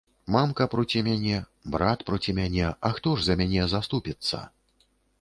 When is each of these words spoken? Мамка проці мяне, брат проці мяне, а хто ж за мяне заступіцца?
Мамка 0.35 0.65
проці 0.71 1.03
мяне, 1.07 1.37
брат 1.77 2.03
проці 2.09 2.31
мяне, 2.41 2.67
а 2.91 2.93
хто 2.99 3.15
ж 3.19 3.31
за 3.31 3.39
мяне 3.45 3.71
заступіцца? 3.79 4.47